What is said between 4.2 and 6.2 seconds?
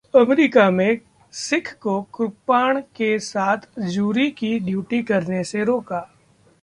की ड्यूटी करने से रोका